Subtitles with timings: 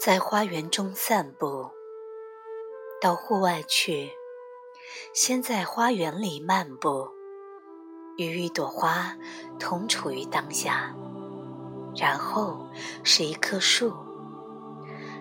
[0.00, 1.68] 在花园中散步，
[3.02, 4.10] 到户外去，
[5.12, 7.10] 先在花园里漫步，
[8.16, 9.18] 与一朵花
[9.58, 10.96] 同处于当下，
[11.94, 12.66] 然后
[13.04, 13.94] 是一棵树，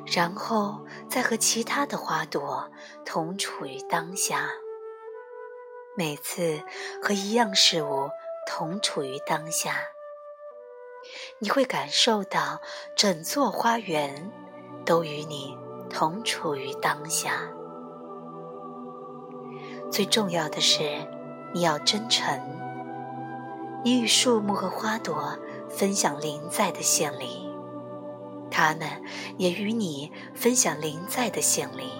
[0.05, 2.71] 然后再和其他的花朵
[3.05, 4.50] 同处于当下。
[5.98, 6.64] 每次
[7.04, 8.09] 和一样事物
[8.48, 9.75] 同处于当下，
[11.39, 12.61] 你会感受到
[12.96, 14.32] 整座花园。
[14.89, 15.56] 都与你
[15.88, 17.47] 同处于当下。
[19.92, 20.82] 最重要的是，
[21.54, 22.25] 你要真诚。
[23.83, 25.38] 你与树木和花朵
[25.70, 27.47] 分享灵在的献礼，
[28.50, 28.89] 它们
[29.38, 31.92] 也与你分享灵在的献礼。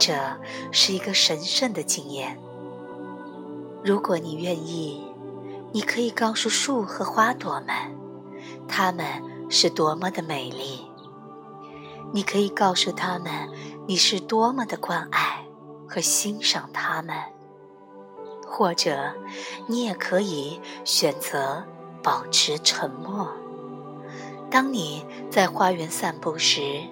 [0.00, 0.12] 这
[0.72, 2.40] 是一个神圣的经验。
[3.84, 5.06] 如果你愿意，
[5.70, 7.72] 你可以告诉树和花朵们，
[8.66, 9.06] 它们
[9.48, 10.89] 是多么的美丽。
[12.12, 13.30] 你可以告诉他们，
[13.86, 15.44] 你是多么的关爱
[15.88, 17.14] 和欣赏他们，
[18.44, 19.14] 或者
[19.68, 21.62] 你也可以选择
[22.02, 23.28] 保持沉默。
[24.50, 26.82] 当你在花园散步时，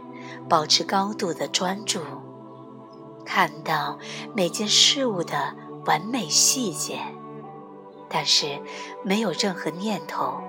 [0.48, 2.00] 保持高度的专注，
[3.24, 3.98] 看到
[4.36, 7.00] 每件事物的完美细节，
[8.08, 8.60] 但是
[9.02, 10.40] 没有任何念头。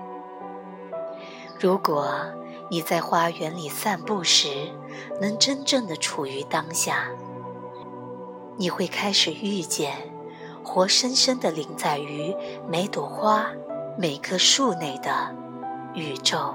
[1.58, 2.14] 如果。
[2.70, 4.48] 你在花园里散步时，
[5.20, 7.08] 能真正的处于当下，
[8.56, 9.92] 你会开始遇见
[10.62, 12.32] 活生生的临在于
[12.68, 13.50] 每朵花、
[13.98, 15.34] 每棵树内的
[15.94, 16.54] 宇宙。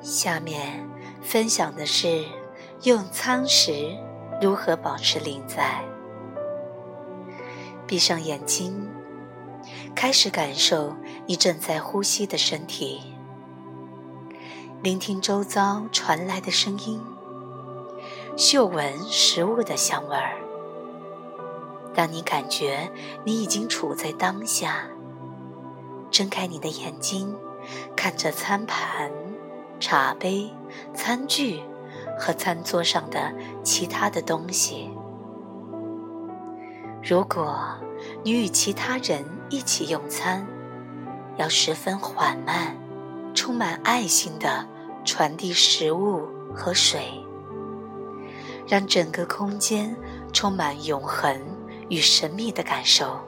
[0.00, 0.88] 下面
[1.20, 2.24] 分享的是
[2.84, 3.94] 用餐时
[4.40, 5.84] 如何保持临在。
[7.86, 8.88] 闭上眼睛。
[10.00, 13.02] 开始感受你正在呼吸的身体，
[14.82, 17.02] 聆听周遭传来的声音，
[18.34, 20.38] 嗅闻食物的香味儿。
[21.92, 22.90] 当你感觉
[23.26, 24.88] 你已经处在当下，
[26.10, 27.36] 睁开你的眼睛，
[27.94, 29.12] 看着餐盘、
[29.78, 30.50] 茶杯、
[30.94, 31.60] 餐具
[32.18, 34.88] 和餐桌上的其他的东西。
[37.02, 37.54] 如果
[38.24, 40.46] 你与其他人，一起用餐，
[41.36, 42.76] 要十分缓慢，
[43.34, 44.64] 充满爱心的
[45.04, 46.24] 传递食物
[46.54, 47.02] 和水，
[48.68, 49.96] 让整个空间
[50.32, 51.36] 充满永恒
[51.88, 53.18] 与神秘的感受。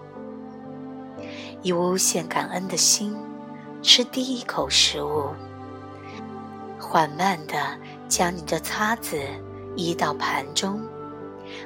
[1.61, 3.17] 以无限感恩的心
[3.83, 5.31] 吃第一口食物，
[6.79, 7.57] 缓慢地
[8.09, 9.19] 将你的叉子
[9.75, 10.81] 移到盘中，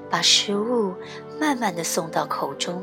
[0.08, 0.94] 把食物
[1.38, 2.82] 慢慢地送到口中。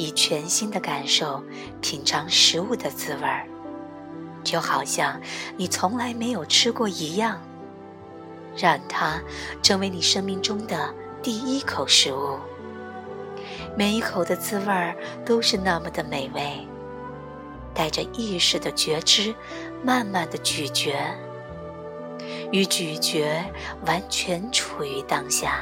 [0.00, 1.44] 以全新的感受
[1.82, 3.46] 品尝食物的滋味儿，
[4.42, 5.20] 就好像
[5.58, 7.38] 你从来没有吃过一样。
[8.56, 9.20] 让它
[9.62, 12.38] 成为你生命中的第一口食物。
[13.76, 14.96] 每一口的滋味儿
[15.26, 16.66] 都是那么的美味。
[17.74, 19.34] 带着意识的觉知，
[19.84, 20.94] 慢慢的咀嚼，
[22.50, 23.44] 与咀嚼
[23.84, 25.60] 完全处于当下。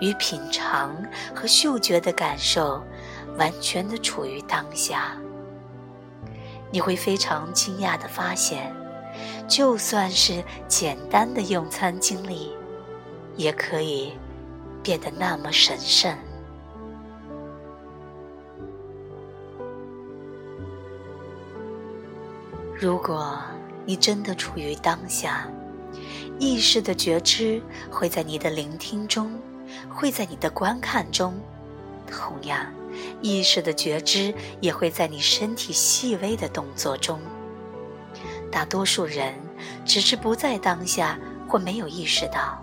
[0.00, 0.96] 与品尝
[1.34, 2.82] 和嗅觉的感受
[3.38, 5.16] 完全的处于当下，
[6.70, 8.74] 你会非常惊讶的发现，
[9.48, 12.52] 就算是简单的用餐经历，
[13.36, 14.12] 也可以
[14.82, 16.16] 变得那么神圣。
[22.76, 23.38] 如果
[23.86, 25.48] 你真的处于当下，
[26.38, 29.32] 意识的觉知会在你的聆听中。
[29.88, 31.34] 会在你的观看中，
[32.06, 32.66] 同样，
[33.22, 37.20] 意识的觉知也会在你身体细微的动作中。
[38.50, 39.34] 大多数人
[39.84, 41.18] 只是不在当下，
[41.48, 42.62] 或没有意识到。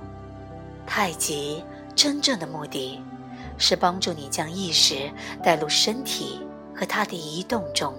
[0.87, 1.63] 太极
[1.95, 3.01] 真正的目的，
[3.57, 5.11] 是帮助你将意识
[5.43, 6.39] 带入身体
[6.75, 7.93] 和它的移动中。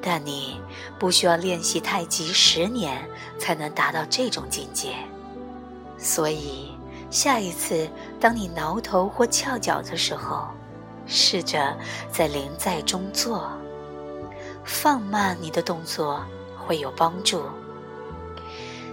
[0.00, 0.60] 但你
[0.98, 3.02] 不需要练习太极十年
[3.38, 4.94] 才能达到这种境界，
[5.98, 6.73] 所以。
[7.14, 7.88] 下一次，
[8.18, 10.48] 当你挠头或翘脚的时候，
[11.06, 11.72] 试着
[12.10, 13.52] 在临在中做，
[14.64, 16.26] 放慢你的动作
[16.58, 17.44] 会有帮助。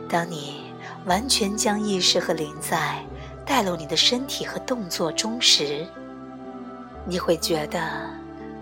[0.07, 0.71] 当你
[1.05, 3.03] 完全将意识和临在
[3.43, 5.83] 带入你的身体和动作中时，
[7.05, 7.81] 你会觉得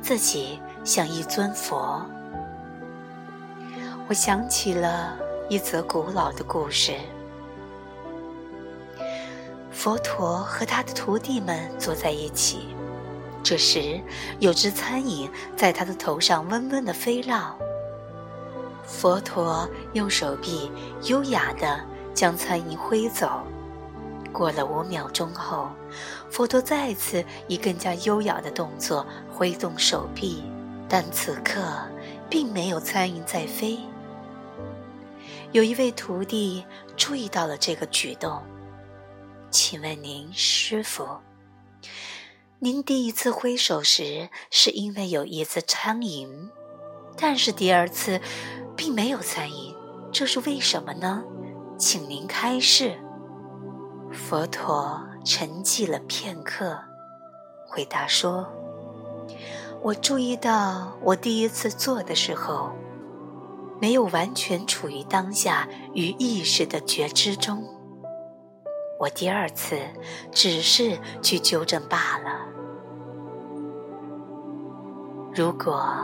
[0.02, 2.02] 自己像一尊佛。
[4.08, 5.18] 我想起了
[5.50, 6.94] 一则古老的故事。
[9.80, 12.68] 佛陀和他的徒弟们坐在一起，
[13.42, 13.98] 这时
[14.40, 17.58] 有只苍蝇在他的头上嗡嗡地飞绕。
[18.84, 20.70] 佛陀用手臂
[21.04, 21.80] 优雅地
[22.14, 23.42] 将苍蝇挥走。
[24.34, 25.70] 过了五秒钟后，
[26.30, 30.44] 佛陀再次以更加优雅的动作挥动手臂，
[30.90, 31.62] 但此刻
[32.30, 33.80] 并没有苍蝇在飞。
[35.54, 36.66] 有一位徒弟
[36.98, 38.42] 注意到了这个举动，
[39.52, 41.08] 请问您，师傅，
[42.60, 46.50] 您第一次挥手时是因为有一只苍蝇，
[47.18, 48.22] 但是第二次
[48.76, 49.76] 并没有苍蝇，
[50.12, 51.24] 这是为什么呢？
[51.78, 53.00] 请您开示。
[54.12, 56.80] 佛陀沉寂了片刻，
[57.68, 58.48] 回答说
[59.82, 62.72] ：“我注意到，我第一次做的时候。”
[63.82, 67.64] 没有完全处于当下与意识的觉知中，
[69.00, 69.80] 我第二次
[70.30, 72.46] 只是去纠正罢了。
[75.34, 75.96] 如果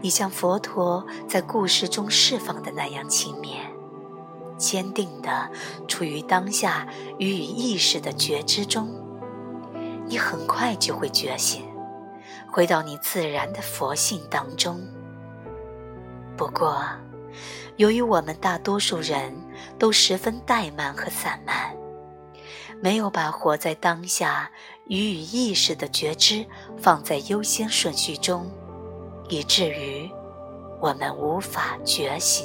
[0.00, 3.58] 你像佛陀在故事中释放的那样勤勉、
[4.56, 5.50] 坚定的
[5.86, 6.88] 处于当下
[7.18, 8.88] 与意识的觉知中，
[10.06, 11.62] 你很快就会觉醒，
[12.50, 14.80] 回到你自然的佛性当中。
[16.34, 16.82] 不过，
[17.76, 19.36] 由于我们大多数人
[19.78, 21.76] 都十分怠慢和散漫，
[22.82, 24.50] 没有把活在当下
[24.88, 26.44] 予以意识的觉知
[26.76, 28.50] 放在优先顺序中，
[29.28, 30.10] 以至于
[30.80, 32.44] 我们无法觉醒。